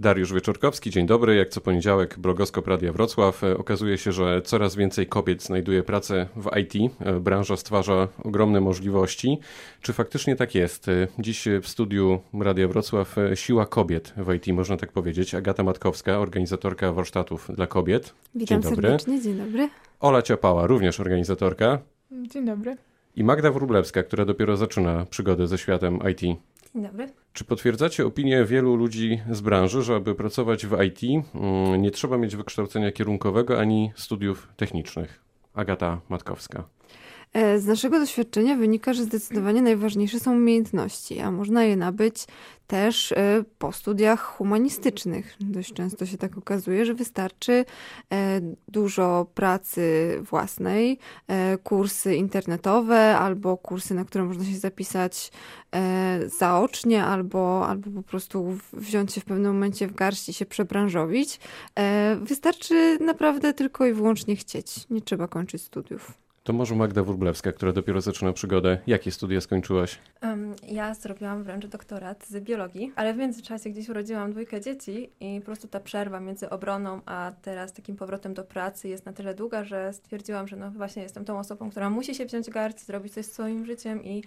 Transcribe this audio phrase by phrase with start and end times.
[0.00, 1.36] Dariusz Wieczorkowski, dzień dobry.
[1.36, 3.44] Jak co poniedziałek blogoskop Radia Wrocław.
[3.44, 6.92] E, okazuje się, że coraz więcej kobiet znajduje pracę w IT.
[7.00, 9.38] E, branża stwarza ogromne możliwości.
[9.80, 10.88] Czy faktycznie tak jest?
[10.88, 15.34] E, dziś w studiu Radia Wrocław siła kobiet w IT, można tak powiedzieć.
[15.34, 18.14] Agata Matkowska, organizatorka warsztatów dla kobiet.
[18.34, 18.88] Witam dzień dobry.
[18.88, 19.68] serdecznie, dzień dobry.
[20.00, 21.78] Ola Ciapała, również organizatorka.
[22.12, 22.76] Dzień dobry.
[23.16, 26.38] I Magda Wróblewska, która dopiero zaczyna przygodę ze światem IT.
[26.74, 27.08] Dzień dobry.
[27.32, 32.18] Czy potwierdzacie opinię wielu ludzi z branży, że aby pracować w IT mm, nie trzeba
[32.18, 35.20] mieć wykształcenia kierunkowego ani studiów technicznych?
[35.54, 36.64] Agata Matkowska.
[37.34, 42.26] E, z naszego doświadczenia wynika, że zdecydowanie najważniejsze są umiejętności, a można je nabyć
[42.66, 45.36] też e, po studiach humanistycznych.
[45.40, 47.64] Dość często się tak okazuje, że wystarczy
[48.12, 50.98] e, dużo pracy własnej,
[51.62, 55.32] kursy internetowe albo kursy, na które można się zapisać
[56.26, 61.40] zaocznie, albo, albo po prostu wziąć się w pewnym momencie w garść i się przebranżowić.
[62.20, 64.86] Wystarczy naprawdę tylko i wyłącznie chcieć.
[64.90, 66.23] Nie trzeba kończyć studiów.
[66.44, 68.78] To może Magda Wróblewska, która dopiero zaczyna przygodę.
[68.86, 69.98] Jakie studia skończyłaś?
[70.22, 75.40] Um, ja zrobiłam wręcz doktorat z biologii, ale w międzyczasie gdzieś urodziłam dwójkę dzieci i
[75.40, 79.34] po prostu ta przerwa między obroną a teraz takim powrotem do pracy jest na tyle
[79.34, 83.14] długa, że stwierdziłam, że no właśnie jestem tą osobą, która musi się wziąć garść, zrobić
[83.14, 84.24] coś z swoim życiem i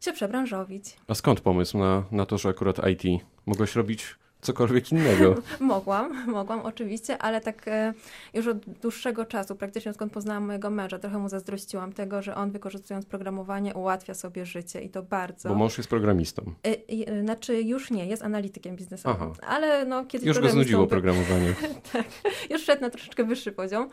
[0.00, 0.96] się przebranżowić.
[1.08, 3.22] A skąd pomysł na, na to, że akurat IT?
[3.46, 5.34] Mogłaś robić cokolwiek innego.
[5.60, 7.94] mogłam, mogłam oczywiście, ale tak e,
[8.34, 12.50] już od dłuższego czasu, praktycznie skąd poznałam mojego męża, trochę mu zazdrościłam tego, że on
[12.50, 15.48] wykorzystując programowanie ułatwia sobie życie i to bardzo.
[15.48, 16.54] Bo mąż jest programistą.
[16.62, 19.54] E, znaczy już nie, jest analitykiem biznesowym, Aha.
[19.54, 21.54] ale no kiedyś Już go znudziło programowanie.
[21.92, 22.04] tak,
[22.50, 23.90] już szedł na troszeczkę wyższy poziom.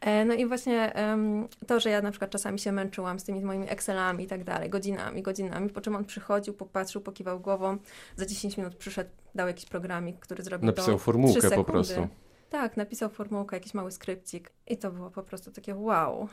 [0.00, 0.92] E, no i właśnie
[1.66, 4.70] to, że ja na przykład czasami się męczyłam z tymi moimi Excelami i tak dalej,
[4.70, 7.78] godzinami, godzinami, po czym on przychodził, popatrzył, pokiwał głową,
[8.16, 12.08] za 10 minut przyszedł, dał jakiś programik, który zrobił Napisał formułkę po prostu.
[12.50, 16.28] Tak, napisał formułkę, jakiś mały skrypcik i to było po prostu takie wow.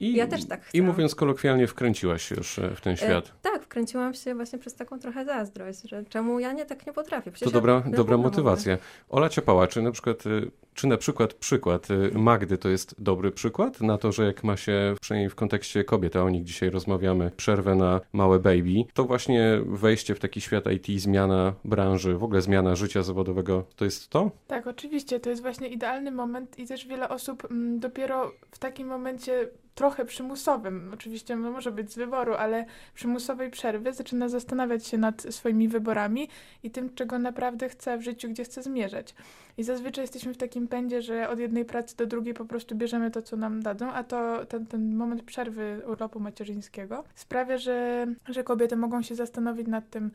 [0.00, 0.78] I, ja też tak chcę.
[0.78, 3.26] I mówiąc kolokwialnie, wkręciłaś się już e, w ten e, świat.
[3.26, 6.92] E, tak, wkręciłam się właśnie przez taką trochę zazdrość, że czemu ja nie tak nie
[6.92, 7.32] potrafię.
[7.32, 8.72] Przecież to dobra, ja dobra motywacja.
[8.72, 8.84] Mogę.
[9.08, 13.80] Ola Ciopała, czy na przykład y, czy na przykład przykład Magdy to jest dobry przykład
[13.80, 17.30] na to, że jak ma się, przynajmniej w kontekście kobiet, a o nich dzisiaj rozmawiamy,
[17.36, 22.42] przerwę na małe baby, to właśnie wejście w taki świat IT, zmiana branży, w ogóle
[22.42, 24.30] zmiana życia zawodowego, to jest to?
[24.46, 28.88] Tak, oczywiście, to jest właśnie idealny moment i też wiele osób mm, dopiero w takim
[28.88, 29.48] momencie
[29.78, 32.64] trochę przymusowym, oczywiście no może być z wyboru, ale
[32.94, 36.28] przymusowej przerwy zaczyna zastanawiać się nad swoimi wyborami
[36.62, 39.14] i tym, czego naprawdę chce w życiu, gdzie chce zmierzać.
[39.58, 43.10] I zazwyczaj jesteśmy w takim pędzie, że od jednej pracy do drugiej po prostu bierzemy
[43.10, 48.44] to, co nam dadzą, a to ten, ten moment przerwy urlopu macierzyńskiego sprawia, że, że
[48.44, 50.10] kobiety mogą się zastanowić nad tym,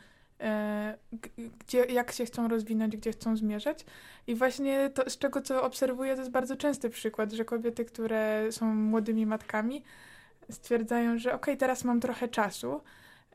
[1.59, 3.85] gdzie, jak się chcą rozwinąć, gdzie chcą zmierzać.
[4.27, 8.47] I właśnie to, z czego co obserwuję, to jest bardzo częsty przykład, że kobiety, które
[8.51, 9.83] są młodymi matkami,
[10.49, 12.81] stwierdzają, że ok, teraz mam trochę czasu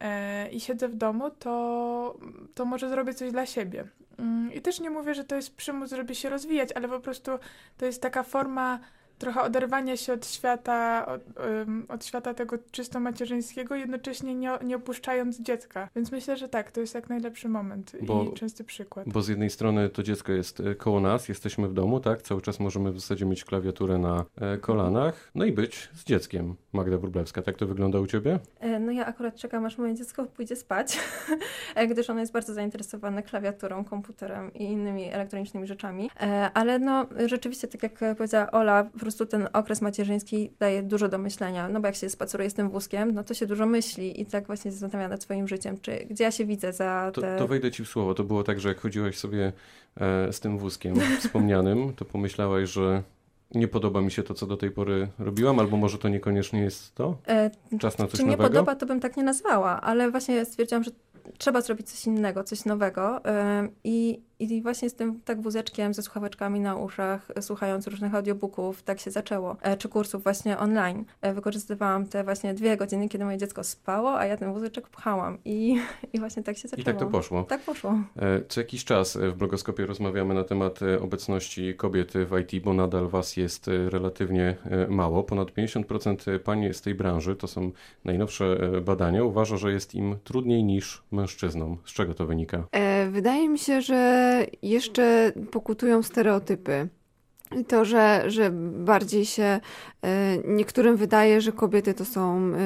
[0.01, 2.19] e, i siedzę w domu, to,
[2.55, 3.85] to może zrobię coś dla siebie.
[4.19, 7.31] Mm, I też nie mówię, że to jest przymus, żeby się rozwijać, ale po prostu
[7.77, 8.79] to jest taka forma
[9.19, 14.77] trochę oderwania się od świata, od, um, od, świata tego czysto macierzyńskiego, jednocześnie nie, nie
[14.77, 15.89] opuszczając dziecka.
[15.97, 19.09] Więc myślę, że tak, to jest jak najlepszy moment bo, i częsty przykład.
[19.09, 22.23] Bo z jednej strony to dziecko jest e, koło nas, jesteśmy w domu, tak?
[22.23, 26.55] Cały czas możemy w zasadzie mieć klawiaturę na e, kolanach, no i być z dzieckiem.
[26.73, 28.39] Magda Wróblewska, tak to wygląda u ciebie?
[28.61, 30.99] E, no ja akurat czekam, aż moje dziecko pójdzie spać,
[31.91, 36.11] gdyż ono jest bardzo zainteresowane klawiaturą, komputerem i innymi elektronicznymi rzeczami.
[36.55, 41.69] Ale no rzeczywiście, tak jak powiedziała Ola, prostu ten okres macierzyński daje dużo do myślenia,
[41.69, 44.47] no bo jak się spaceruje z tym wózkiem, no to się dużo myśli i tak
[44.47, 47.21] właśnie zastanawia nad swoim życiem, czy gdzie ja się widzę za te...
[47.21, 49.53] To, to wejdę ci w słowo, to było tak, że jak chodziłaś sobie
[49.97, 53.03] e, z tym wózkiem wspomnianym, to pomyślałaś, że
[53.55, 56.95] nie podoba mi się to, co do tej pory robiłam, albo może to niekoniecznie jest
[56.95, 57.17] to?
[57.29, 58.49] E, Czas na coś czy nie nowego?
[58.49, 60.91] podoba, to bym tak nie nazwała, ale właśnie stwierdziłam, że
[61.39, 63.21] trzeba zrobić coś innego, coś nowego.
[63.85, 69.01] I, i właśnie z tym tak wózeczkiem, ze słuchaweczkami na uszach, słuchając różnych audiobooków, tak
[69.01, 69.57] się zaczęło.
[69.63, 71.05] E, czy kursów właśnie online.
[71.21, 75.39] E, wykorzystywałam te właśnie dwie godziny, kiedy moje dziecko spało, a ja ten wózeczek pchałam.
[75.45, 75.79] I,
[76.13, 76.83] i właśnie tak się zaczęło.
[76.83, 77.43] I tak to poszło.
[77.43, 77.91] Tak poszło.
[78.17, 83.09] E, co jakiś czas w blogoskopie rozmawiamy na temat obecności kobiet w IT, bo nadal
[83.09, 84.57] was jest relatywnie
[84.89, 85.25] mało.
[85.25, 87.71] Ponad 50% pań z tej branży, to są
[88.05, 91.77] najnowsze badania, uważa, że jest im trudniej niż mężczyznom.
[91.85, 92.65] Z czego to wynika?
[93.11, 94.28] Wydaje mi się, że
[94.63, 96.89] jeszcze pokutują stereotypy.
[97.69, 99.61] To, że, że bardziej się
[100.03, 102.59] e, niektórym wydaje, że kobiety to są, e,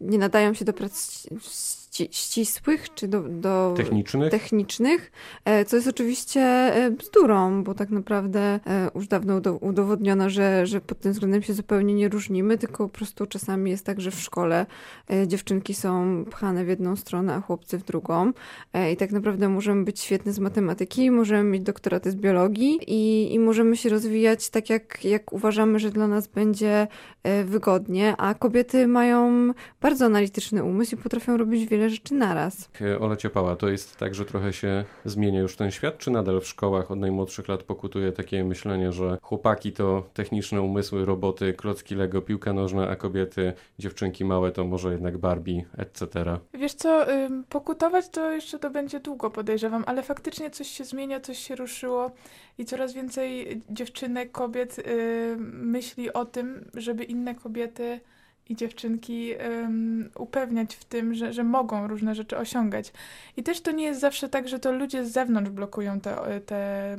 [0.00, 1.28] nie nadają się do pracy
[1.96, 4.30] ści ścisłych czy do, do technicznych.
[4.30, 5.12] technicznych,
[5.66, 8.60] co jest oczywiście bzdurą, bo tak naprawdę
[8.94, 13.26] już dawno udowodniono, że, że pod tym względem się zupełnie nie różnimy, tylko po prostu
[13.26, 14.66] czasami jest tak, że w szkole
[15.26, 18.32] dziewczynki są pchane w jedną stronę, a chłopcy w drugą
[18.92, 23.38] i tak naprawdę możemy być świetne z matematyki, możemy mieć doktoraty z biologii i, i
[23.38, 26.88] możemy się rozwijać tak, jak, jak uważamy, że dla nas będzie
[27.44, 29.50] wygodnie, a kobiety mają
[29.80, 32.70] bardzo analityczny umysł i potrafią robić wiele rzeczy naraz.
[33.00, 36.46] Ola Ciepała, to jest tak, że trochę się zmienia już ten świat, czy nadal w
[36.46, 42.22] szkołach od najmłodszych lat pokutuje takie myślenie, że chłopaki to techniczne umysły, roboty, klocki Lego,
[42.22, 46.38] piłka nożna, a kobiety, dziewczynki małe to może jednak Barbie, etc.
[46.54, 47.06] Wiesz co,
[47.48, 52.10] pokutować to jeszcze to będzie długo podejrzewam, ale faktycznie coś się zmienia, coś się ruszyło
[52.58, 54.76] i coraz więcej dziewczynek, kobiet
[55.52, 58.00] myśli o tym, żeby inne kobiety
[58.48, 62.92] i dziewczynki um, upewniać w tym, że, że mogą różne rzeczy osiągać.
[63.36, 66.96] I też to nie jest zawsze tak, że to ludzie z zewnątrz blokują te, te,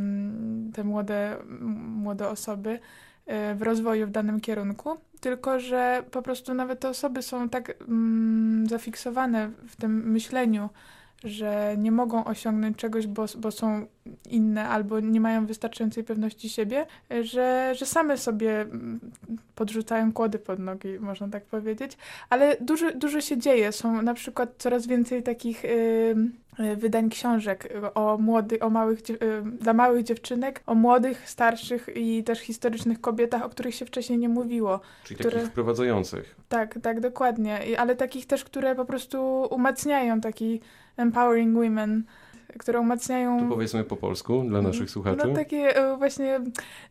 [0.74, 1.38] te młode,
[1.80, 2.80] młode osoby
[3.26, 7.74] e, w rozwoju w danym kierunku, tylko że po prostu nawet te osoby są tak
[7.82, 10.70] um, zafiksowane w tym myśleniu,
[11.24, 13.86] że nie mogą osiągnąć czegoś, bo, bo są
[14.30, 16.86] inne albo nie mają wystarczającej pewności siebie,
[17.22, 19.00] że, że same sobie mm,
[19.58, 21.98] podrzucają kłody pod nogi, można tak powiedzieć.
[22.30, 23.72] Ale dużo, dużo się dzieje.
[23.72, 29.18] Są na przykład coraz więcej takich yy, wydań książek o młodych, o małych, yy,
[29.60, 34.30] dla małych dziewczynek, o młodych, starszych i też historycznych kobietach, o których się wcześniej nie
[34.30, 34.80] mówiło.
[35.04, 35.36] Czyli które...
[35.36, 36.36] takich wprowadzających.
[36.50, 37.80] Tak, tak, dokładnie.
[37.80, 40.62] Ale takich też, które po prostu umacniają taki
[40.98, 42.04] empowering women
[42.60, 43.40] które umacniają...
[43.40, 44.66] To powiedzmy po polsku dla mhm.
[44.66, 45.28] naszych słuchaczy.
[45.28, 46.40] No takie e, właśnie,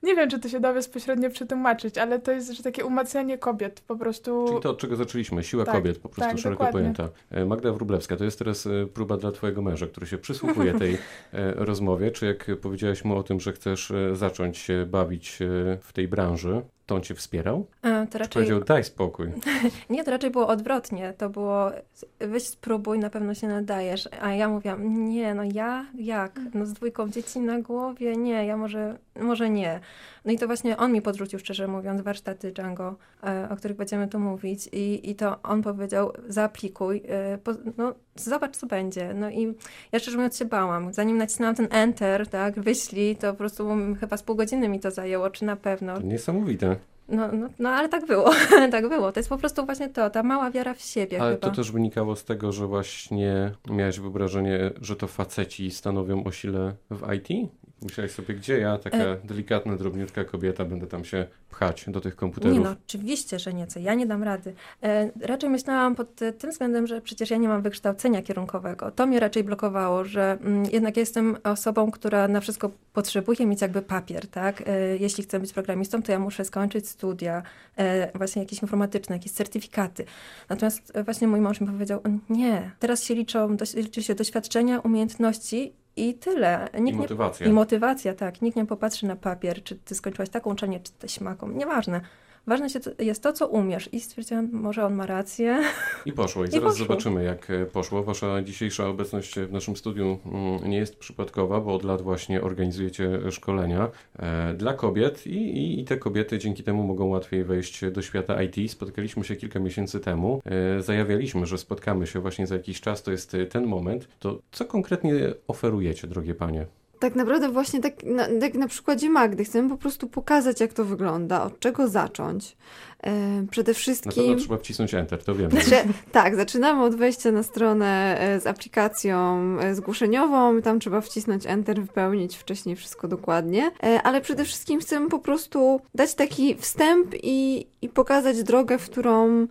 [0.03, 3.81] nie wiem, czy to się da bezpośrednio przetłumaczyć, ale to jest, że takie umacnianie kobiet
[3.81, 4.44] po prostu...
[4.49, 6.94] Czyli to, od czego zaczęliśmy, siła tak, kobiet, po prostu tak, szeroko dokładnie.
[6.94, 7.17] pojęta.
[7.31, 10.99] E, Magda Wróblewska, to jest teraz e, próba dla twojego męża, który się przysłuchuje tej
[11.69, 15.38] rozmowie, czy jak powiedziałaś mu o tym, że chcesz zacząć się bawić
[15.81, 17.67] w tej branży, to on cię wspierał?
[17.83, 18.33] A, to raczej...
[18.33, 19.29] powiedział, daj spokój.
[19.91, 21.12] nie, to raczej było odwrotnie.
[21.19, 21.71] To było,
[22.19, 24.09] weź spróbuj, na pewno się nadajesz.
[24.21, 25.87] A ja mówiłam, nie, no ja?
[25.99, 26.41] Jak?
[26.55, 28.17] No z dwójką dzieci na głowie?
[28.17, 29.81] Nie, ja może, może nie.
[30.25, 34.09] No i to właśnie on mi podrzucił, szczerze mówiąc, warsztaty Django, e, o których będziemy
[34.09, 34.69] tu mówić.
[34.73, 37.38] I, i to on powiedział, zaaplikuj, e,
[37.77, 39.15] no zobacz, co będzie.
[39.15, 39.55] No i
[39.93, 40.93] ja szczerze mówiąc się bałam.
[40.93, 43.69] Zanim nacisnęłam ten enter, tak, wyślij, to po prostu
[44.01, 46.01] chyba z pół godziny mi to zajęło, czy na pewno.
[46.01, 46.77] Niesamowite.
[47.09, 48.31] No, no, no ale tak było,
[48.71, 49.13] tak było.
[49.13, 51.49] To jest po prostu właśnie to, ta mała wiara w siebie Ale chyba.
[51.49, 56.75] to też wynikało z tego, że właśnie miałeś wyobrażenie, że to faceci stanowią o sile
[56.91, 57.51] w IT?
[57.82, 59.17] Myślałeś sobie, gdzie ja, taka e...
[59.25, 62.58] delikatna, drobniutka kobieta, będę tam się pchać do tych komputerów?
[62.58, 64.55] Nie no, oczywiście, że nie, co ja nie dam rady.
[64.82, 68.90] E, raczej myślałam pod tym względem, że przecież ja nie mam wykształcenia kierunkowego.
[68.90, 73.82] To mnie raczej blokowało, że mm, jednak jestem osobą, która na wszystko potrzebuje mieć jakby
[73.82, 74.62] papier, tak?
[74.67, 77.43] E, jeśli chcę być programistą, to ja muszę skończyć studia,
[77.76, 80.05] e, właśnie jakieś informatyczne, jakieś certyfikaty.
[80.49, 82.00] Natomiast właśnie mój mąż mi powiedział,
[82.31, 86.69] nie, teraz się liczą, liczy się doświadczenia, umiejętności i tyle.
[86.81, 87.47] Nikt I motywacja.
[87.47, 88.43] Nie, I motywacja, tak.
[88.43, 91.49] Nikt nie popatrzy na papier, czy ty skończyłaś taką uczelnię, czy ty śmaką.
[91.49, 92.01] Nieważne.
[92.47, 92.67] Ważne
[92.99, 93.89] jest to, co umiesz.
[93.93, 95.63] I stwierdziłam, może on ma rację.
[96.07, 96.45] I poszło.
[96.45, 96.87] I, I zaraz poszło.
[96.87, 98.03] zobaczymy, jak e, poszło.
[98.03, 103.31] Wasza dzisiejsza obecność w naszym studiu mm, nie jest przypadkowa, bo od lat właśnie organizujecie
[103.31, 108.03] szkolenia e, dla kobiet i, i, i te kobiety dzięki temu mogą łatwiej wejść do
[108.03, 108.71] świata IT.
[108.71, 110.43] Spotkaliśmy się kilka miesięcy temu.
[110.45, 113.03] E, zajawialiśmy, że spotkamy się właśnie za jakiś czas.
[113.03, 114.09] To jest ten moment.
[114.19, 115.15] To co konkretnie
[115.49, 116.67] oferujecie, drogie panie?
[116.99, 120.85] Tak naprawdę właśnie tak na, tak na przykładzie Magdy chcemy po prostu pokazać, jak to
[120.85, 122.57] wygląda, od czego zacząć.
[123.03, 124.12] E, przede wszystkim...
[124.17, 125.50] Na pewno trzeba wcisnąć Enter, to wiem.
[125.50, 125.76] Znaczy,
[126.12, 131.81] tak, zaczynamy od wejścia na stronę e, z aplikacją e, zgłoszeniową, tam trzeba wcisnąć Enter,
[131.81, 133.71] wypełnić wcześniej wszystko dokładnie,
[134.05, 139.47] ale przede wszystkim chcemy po prostu dać taki wstęp i, i pokazać drogę, w którą,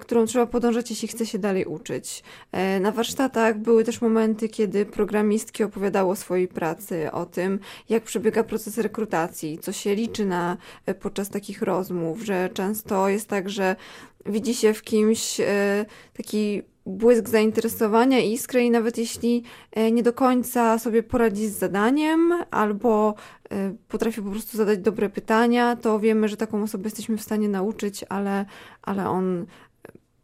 [0.00, 2.22] którą trzeba podążać, jeśli chce się dalej uczyć.
[2.80, 7.58] Na warsztatach były też momenty, kiedy programistki opowiadało o swojej pracy, o tym,
[7.88, 10.56] jak przebiega proces rekrutacji, co się liczy na,
[11.00, 13.76] podczas takich rozmów, że często to jest tak, że
[14.26, 15.84] widzi się w kimś e,
[16.16, 22.32] taki błysk zainteresowania, iskry i nawet jeśli e, nie do końca sobie poradzi z zadaniem
[22.50, 23.14] albo
[23.50, 27.48] e, potrafi po prostu zadać dobre pytania, to wiemy, że taką osobę jesteśmy w stanie
[27.48, 28.44] nauczyć, ale,
[28.82, 29.46] ale on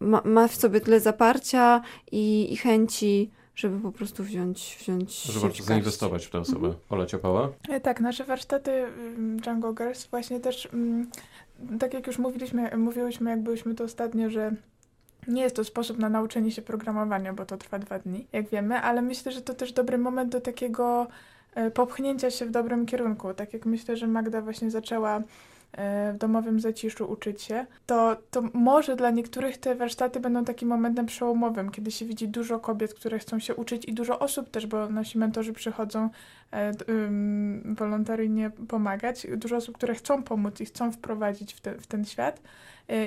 [0.00, 1.82] ma, ma w sobie tyle zaparcia
[2.12, 6.66] i, i chęci, żeby po prostu wziąć, wziąć Że warto zainwestować w tę osobę.
[6.66, 6.74] Mhm.
[6.90, 7.48] Ola Ciapała?
[7.82, 8.86] Tak, nasze warsztaty
[9.18, 10.68] Django Girls właśnie też
[11.80, 14.52] tak jak już mówiliśmy, mówiłyśmy, jak byliśmy to ostatnio, że
[15.28, 18.80] Nie jest to sposób na nauczenie się programowania, bo to trwa dwa dni, jak wiemy,
[18.80, 21.06] ale myślę, że to też dobry moment do takiego
[21.54, 23.34] e, popchnięcia się w dobrym kierunku.
[23.34, 25.22] Tak jak myślę, że Magda właśnie zaczęła e,
[26.14, 31.06] w domowym zaciszu uczyć się, to, to może dla niektórych te warsztaty będą takim momentem
[31.06, 34.88] przełomowym, kiedy się widzi dużo kobiet, które chcą się uczyć i dużo osób też, bo
[34.88, 36.10] nasi mentorzy przychodzą
[36.52, 36.72] e,
[37.64, 42.40] wolontaryjnie pomagać, dużo osób, które chcą pomóc i chcą wprowadzić w, te, w ten świat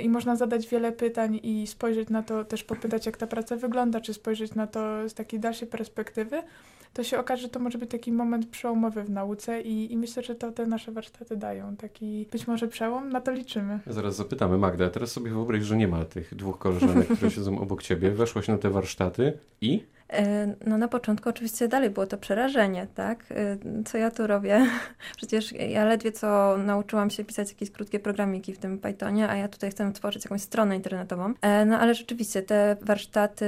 [0.04, 4.02] i można zadać wiele pytań i spojrzeć na to, też popytać, jak ta praca wygląda,
[4.02, 6.44] czy spojrzeć na to z takiej dalszej perspektywy,
[6.94, 10.24] to się okaże, że to może być taki moment przełomowy w nauce i, i myślę,
[10.24, 11.76] że to te nasze warsztaty dają.
[11.76, 13.80] Taki być może przełom, na to liczymy.
[13.88, 17.84] Zaraz zapytamy Magda, teraz sobie wyobraź, że nie ma tych dwóch koleżanek, które siedzą obok
[17.84, 22.88] ciebie, weszłaś na te warsztaty i E, no na początku oczywiście dalej było to przerażenie,
[22.96, 23.26] tak?
[23.32, 24.68] E, co ja tu robię?
[25.18, 29.48] Przecież ja ledwie co nauczyłam się pisać jakieś krótkie programiki w tym Pythonie, a ja
[29.48, 31.34] tutaj chcę tworzyć jakąś stronę internetową.
[31.42, 33.46] E, no ale rzeczywiście te warsztaty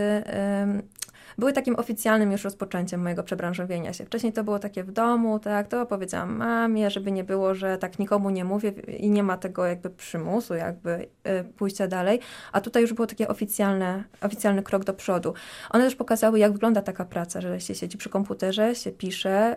[1.37, 4.05] były takim oficjalnym już rozpoczęciem mojego przebranżowienia się.
[4.05, 7.99] Wcześniej to było takie w domu, tak, to powiedziałam mamie, żeby nie było, że tak
[7.99, 12.19] nikomu nie mówię i nie ma tego jakby przymusu, jakby y, pójścia dalej,
[12.51, 15.33] a tutaj już było takie oficjalne, oficjalny krok do przodu.
[15.69, 19.55] One też pokazały, jak wygląda taka praca, że się siedzi przy komputerze, się pisze,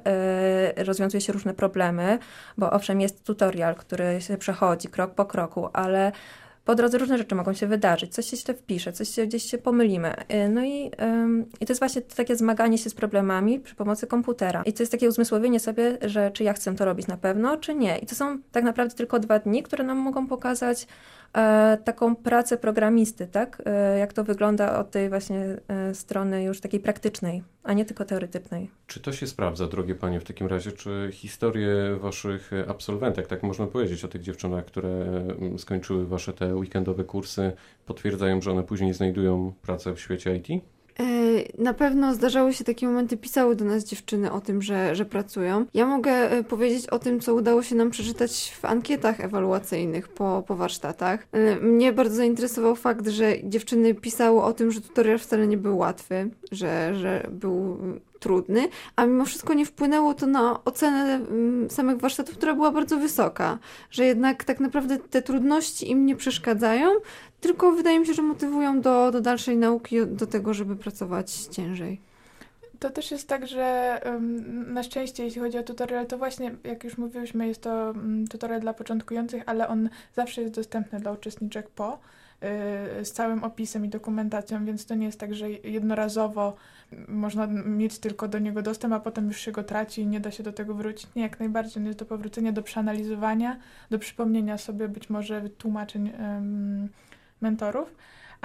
[0.78, 2.18] y, rozwiązuje się różne problemy,
[2.58, 6.12] bo owszem jest tutorial, który się przechodzi krok po kroku, ale
[6.66, 9.58] po drodze różne rzeczy mogą się wydarzyć, coś się źle wpisze, coś się gdzieś się
[9.58, 10.14] pomylimy.
[10.14, 10.90] Y, no i,
[11.60, 14.62] i to jest właśnie takie zmaganie się z problemami przy pomocy komputera.
[14.62, 17.74] I to jest takie uzmysłowienie sobie, że czy ja chcę to robić na pewno, czy
[17.74, 17.98] nie.
[17.98, 20.86] I to są tak naprawdę tylko dwa dni, które nam mogą pokazać,
[21.84, 23.62] taką pracę programisty, tak?
[23.66, 28.04] E, jak to wygląda od tej właśnie e, strony już takiej praktycznej, a nie tylko
[28.04, 28.70] teoretycznej.
[28.86, 30.72] Czy to się sprawdza, drogie panie, w takim razie?
[30.72, 36.56] Czy historie waszych absolwentek, tak można powiedzieć o tych dziewczynach, które mm, skończyły wasze te
[36.56, 37.52] weekendowe kursy,
[37.86, 40.75] potwierdzają, że one później znajdują pracę w świecie IT?
[41.00, 45.04] E, na pewno zdarzały się takie momenty, pisały do nas dziewczyny o tym, że, że
[45.04, 45.66] pracują.
[45.74, 50.44] Ja mogę e, powiedzieć o tym, co udało się nam przeczytać w ankietach ewaluacyjnych po,
[50.46, 51.26] po warsztatach.
[51.32, 55.78] E, mnie bardzo zainteresował fakt, że dziewczyny pisały o tym, że tutorial wcale nie był
[55.78, 57.78] łatwy, że, że był
[58.20, 62.96] trudny, a mimo wszystko nie wpłynęło to na ocenę mm, samych warsztatów, która była bardzo
[62.96, 63.58] wysoka,
[63.90, 66.90] że jednak tak naprawdę te trudności im nie przeszkadzają,
[67.40, 72.00] tylko wydaje mi się, że motywują do, do dalszej nauki, do tego, żeby pracować ciężej.
[72.78, 74.00] To też jest tak, że
[74.66, 78.60] na szczęście, jeśli chodzi o tutorial, to właśnie, jak już mówiłyśmy, jest to um, tutorial
[78.60, 81.98] dla początkujących, ale on zawsze jest dostępny dla uczestniczek po,
[83.00, 86.56] y, z całym opisem i dokumentacją, więc to nie jest tak, że jednorazowo
[87.08, 90.30] można mieć tylko do niego dostęp, a potem już się go traci i nie da
[90.30, 91.14] się do tego wrócić.
[91.14, 93.58] Nie, jak najbardziej on jest do powrócenia, do przeanalizowania,
[93.90, 96.88] do przypomnienia sobie być może tłumaczeń um,
[97.40, 97.94] mentorów,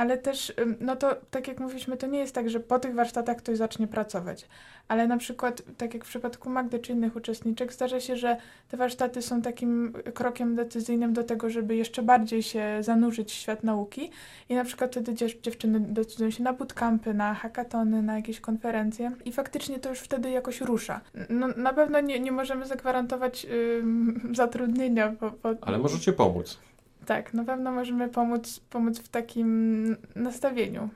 [0.01, 3.37] ale też, no to tak jak mówiliśmy, to nie jest tak, że po tych warsztatach
[3.37, 4.47] ktoś zacznie pracować,
[4.87, 8.37] ale na przykład, tak jak w przypadku Magdy czy innych uczestniczek, zdarza się, że
[8.69, 13.63] te warsztaty są takim krokiem decyzyjnym do tego, żeby jeszcze bardziej się zanurzyć w świat
[13.63, 14.09] nauki
[14.49, 19.31] i na przykład wtedy dziewczyny decydują się na bootcampy, na hackatony, na jakieś konferencje i
[19.31, 21.01] faktycznie to już wtedy jakoś rusza.
[21.29, 23.47] No, na pewno nie, nie możemy zagwarantować
[24.33, 25.13] zatrudnienia.
[25.21, 25.49] Bo, bo...
[25.61, 26.59] Ale możecie pomóc.
[27.05, 30.89] Tak, na pewno możemy pomóc, pomóc w takim nastawieniu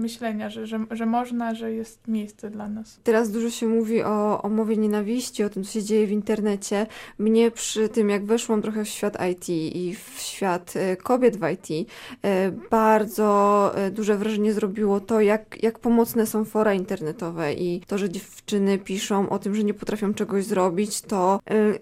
[0.00, 3.00] myślenia, że, że, że można, że jest miejsce dla nas.
[3.04, 6.86] Teraz dużo się mówi o, o mowie nienawiści, o tym, co się dzieje w internecie.
[7.18, 11.50] Mnie przy tym, jak weszłam trochę w świat IT i w świat e, kobiet w
[11.50, 11.88] IT,
[12.22, 17.98] e, bardzo e, duże wrażenie zrobiło to, jak, jak pomocne są fora internetowe i to,
[17.98, 21.40] że dziewczyny piszą o tym, że nie potrafią czegoś zrobić, to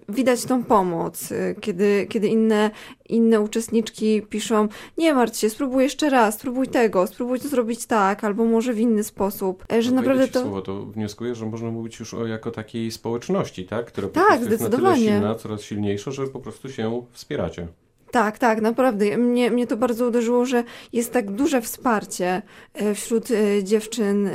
[0.08, 1.28] widać tą pomoc,
[1.60, 2.70] kiedy, kiedy inne,
[3.08, 4.68] inne uczestniczki piszą,
[4.98, 8.78] nie martw się, spróbuj jeszcze raz, spróbuj tego, spróbuj to zrobić tak, albo może w
[8.78, 9.64] inny sposób.
[9.72, 10.40] E, że no, naprawdę to...
[10.40, 13.86] Słowo, to wnioskuję, że można mówić już o jako takiej społeczności, tak?
[13.86, 17.68] Która tak, jest na tyle silna, coraz silniejsza, że po prostu się wspieracie.
[18.10, 19.18] Tak, tak, naprawdę.
[19.18, 22.42] Mnie, mnie to bardzo uderzyło, że jest tak duże wsparcie
[22.74, 24.30] e, wśród e, dziewczyn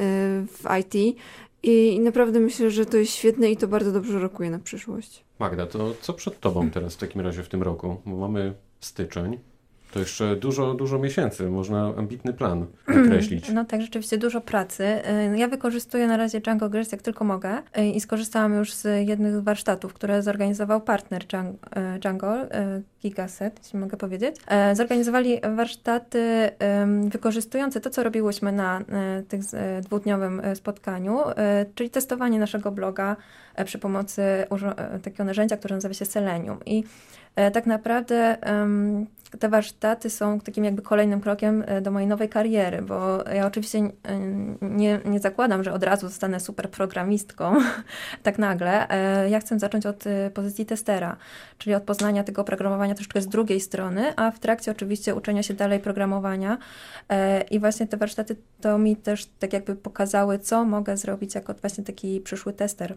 [0.47, 1.17] w IT
[1.63, 5.28] i naprawdę myślę, że to jest świetne i to bardzo dobrze rokuje na przyszłość.
[5.39, 8.01] Magda, to co przed Tobą teraz w takim razie w tym roku?
[8.05, 9.39] Bo mamy styczeń.
[9.91, 13.50] To jeszcze dużo, dużo miesięcy, można ambitny plan nakreślić.
[13.53, 14.84] No tak, rzeczywiście dużo pracy.
[15.34, 19.08] Y, ja wykorzystuję na razie Django Girls jak tylko mogę y, i skorzystałam już z
[19.08, 22.36] jednych warsztatów, które zorganizował partner y, Django,
[23.01, 26.50] Gigaset, jeśli mogę powiedzieć, e, zorganizowali warsztaty
[27.10, 31.18] wykorzystujące to, co robiłyśmy na e, tych e, dwudniowym spotkaniu,
[31.75, 33.15] czyli testowanie naszego bloga
[33.65, 34.22] przy pomocy
[35.03, 36.60] takiego narzędzia, które nazywa się Selenium.
[36.65, 36.84] I
[37.53, 38.38] tak naprawdę
[39.39, 43.91] te warsztaty są takim jakby kolejnym krokiem do mojej nowej kariery, bo ja oczywiście
[44.62, 47.56] nie, nie zakładam, że od razu zostanę super programistką,
[48.24, 48.88] tak nagle.
[49.29, 50.03] Ja chcę zacząć od
[50.34, 51.18] pozycji testera,
[51.58, 52.44] czyli od poznania tego
[52.89, 56.58] programowania troszeczkę z drugiej strony, a w trakcie oczywiście uczenia się dalej programowania.
[57.10, 61.53] E, I właśnie te warsztaty to mi też tak jakby pokazały, co mogę zrobić jako
[61.53, 62.96] właśnie taki przyszły tester.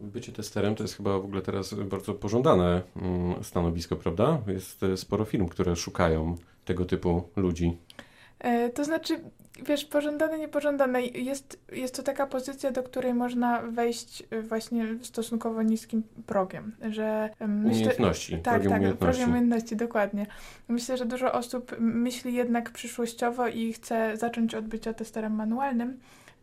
[0.00, 4.38] Bycie testerem to jest chyba w ogóle teraz bardzo pożądane mm, stanowisko, prawda?
[4.46, 7.76] Jest e, sporo firm, które szukają tego typu ludzi.
[8.38, 9.20] E, To znaczy,
[9.66, 11.02] wiesz, pożądane, niepożądane.
[11.02, 17.30] Jest, jest to taka pozycja, do której można wejść e, właśnie stosunkowo niskim progiem, że
[17.40, 19.16] em, myślę, Umiejętności, tak, progiem tak, umiejętności.
[19.18, 20.26] program umiejętności, dokładnie.
[20.68, 26.00] Myślę, że dużo osób myśli jednak przyszłościowo i chce zacząć od bycia testerem manualnym.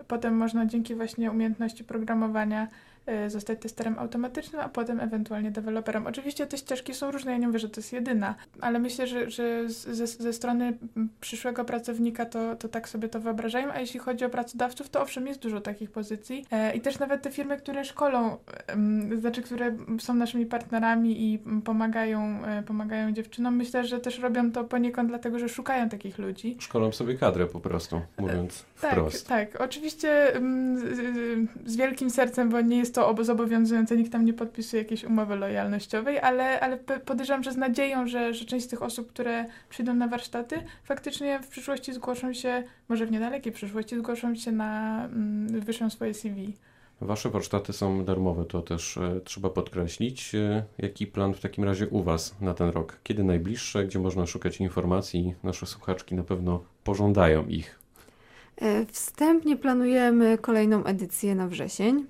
[0.07, 2.67] Potem można dzięki właśnie umiejętności programowania e,
[3.27, 6.07] zostać testerem automatycznym, a potem ewentualnie deweloperem.
[6.07, 9.29] Oczywiście te ścieżki są różne, ja nie mówię, że to jest jedyna, ale myślę, że,
[9.29, 10.77] że ze, ze strony
[11.21, 15.27] przyszłego pracownika to, to tak sobie to wyobrażają, a jeśli chodzi o pracodawców, to owszem,
[15.27, 18.37] jest dużo takich pozycji e, i też nawet te firmy, które szkolą,
[19.19, 24.63] znaczy, które są naszymi partnerami i pomagają, e, pomagają dziewczynom, myślę, że też robią to
[24.63, 26.57] poniekąd dlatego, że szukają takich ludzi.
[26.59, 29.27] Szkolą sobie kadrę po prostu, mówiąc Tak, wprost.
[29.27, 29.61] tak.
[29.61, 30.77] Oczywiście mm,
[31.65, 35.35] z wielkim sercem, bo nie jest to obo- zobowiązujące, nikt tam nie podpisuje jakiejś umowy
[35.35, 39.93] lojalnościowej, ale, ale podejrzewam, że z nadzieją, że, że część z tych osób, które przyjdą
[39.93, 45.59] na warsztaty, faktycznie w przyszłości zgłoszą się, może w niedalekiej przyszłości, zgłoszą się na, mm,
[45.59, 46.53] wyślą swoje CV.
[47.01, 50.35] Wasze warsztaty są darmowe, to też e, trzeba podkreślić.
[50.35, 52.99] E, jaki plan w takim razie u Was na ten rok?
[53.03, 53.85] Kiedy najbliższe?
[53.85, 55.35] Gdzie można szukać informacji?
[55.43, 57.79] Nasze słuchaczki na pewno pożądają ich.
[58.57, 62.05] E, Wstępnie planujemy kolejną edycję na wrzesień.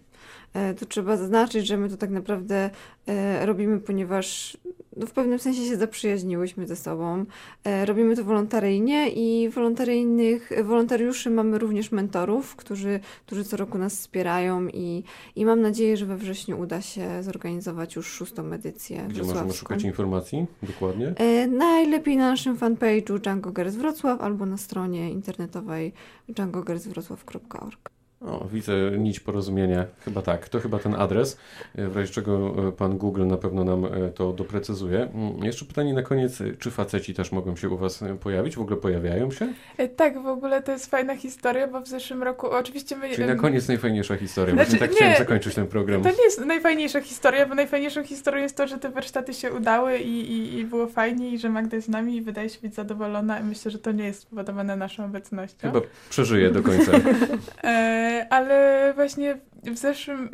[0.53, 2.69] E, Tu trzeba zaznaczyć, że my to tak naprawdę
[3.07, 4.57] e, robimy, ponieważ
[4.97, 7.25] no, w pewnym sensie się zaprzyjaźniłyśmy ze sobą.
[7.63, 13.95] E, Robimy to wolontaryjnie i wolontaryjnych wolontariuszy mamy również mentorów, którzy, którzy co roku nas
[13.95, 15.03] wspierają i,
[15.35, 19.83] i mam nadzieję, że we wrześniu uda się zorganizować już szóstą edycję Gdzie możemy szukać
[19.83, 21.15] informacji dokładnie?
[21.47, 25.93] Najlepiej na naszym fanpage'u Django Girls Wrocław albo na stronie internetowej
[26.29, 28.00] djangogirswrocław.org.
[28.25, 29.85] O, widzę nić porozumienia.
[30.05, 30.49] Chyba tak.
[30.49, 31.37] To chyba ten adres,
[31.75, 35.01] e, w razie czego e, pan Google na pewno nam e, to doprecyzuje.
[35.13, 36.39] Mm, Jeszcze pytanie na koniec.
[36.59, 38.55] Czy faceci też mogą się u Was pojawić?
[38.55, 39.53] W ogóle pojawiają się?
[39.95, 43.09] Tak, w ogóle to jest fajna historia, bo w zeszłym roku, oczywiście my...
[43.15, 44.53] Czyli na koniec najfajniejsza historia.
[44.55, 44.95] Znaczy, Właśnie tak nie.
[44.97, 46.01] chciałem zakończyć ten program.
[46.03, 49.97] To nie jest najfajniejsza historia, bo najfajniejszą historią jest to, że te warsztaty się udały
[49.97, 52.75] i, i, i było fajnie i że Magda jest z nami i wydaje się być
[52.75, 55.71] zadowolona i myślę, że to nie jest spowodowane naszą obecnością.
[55.71, 56.91] Chyba przeżyję do końca.
[58.11, 60.29] E, ale właśnie w zeszłym,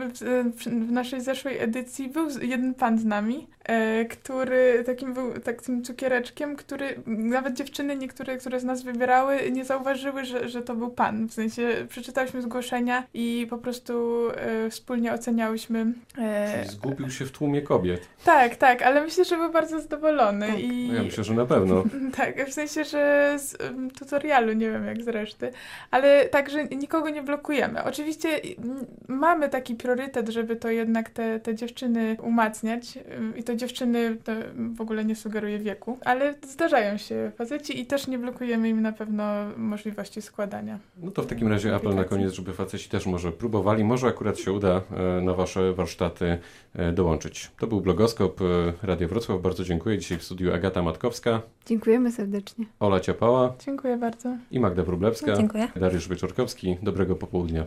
[0.56, 5.84] w, w naszej zeszłej edycji był jeden pan z nami, e, który takim był takim
[5.84, 10.92] cukiereczkiem, który nawet dziewczyny niektóre, które z nas wybierały, nie zauważyły, że, że to był
[10.92, 11.28] pan.
[11.28, 15.86] W sensie przeczytałyśmy zgłoszenia i po prostu e, wspólnie oceniałyśmy.
[16.18, 18.08] E, zgubił się w tłumie kobiet.
[18.26, 21.84] tak, tak, ale myślę, że był bardzo zadowolony i No Ja myślę, że na pewno.
[22.18, 25.52] tak, w sensie, że z em, tutorialu, nie wiem jak z reszty,
[25.92, 27.84] ale także nikogo nie blokujemy.
[27.84, 28.86] Oczywiście mm,
[29.18, 34.32] mamy taki priorytet, żeby to jednak te, te dziewczyny umacniać ym, i to dziewczyny to
[34.76, 38.92] w ogóle nie sugeruje wieku, ale zdarzają się faceci i też nie blokujemy im na
[38.92, 39.24] pewno
[39.58, 40.80] możliwości składania.
[40.98, 43.84] No to w takim razie apel na koniec, żeby faceci też może próbowali.
[43.84, 46.38] Może akurat się uda e, na Wasze warsztaty
[46.76, 47.52] e, dołączyć.
[47.60, 48.46] To był blogoskop e,
[48.84, 49.42] Radio Wrocław.
[49.42, 49.98] Bardzo dziękuję.
[49.98, 52.66] Dzisiaj w studiu Agata Matkowska, Dziękujemy serdecznie.
[52.80, 54.38] Ola Ciapała Dziękuję bardzo.
[54.52, 55.34] i Magda Wróblewska.
[55.34, 55.68] Dziękuję.
[55.76, 56.78] Dariusz Wieczorkowski.
[56.84, 57.66] Dobrego popołudnia.